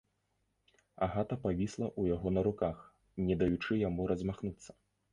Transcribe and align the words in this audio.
Агата 1.07 1.33
павісла 1.43 1.87
ў 1.99 2.17
яго 2.17 2.27
на 2.39 2.47
руках, 2.51 2.77
не 3.29 3.39
даючы 3.45 3.73
яму 3.89 4.01
размахнуцца. 4.15 4.71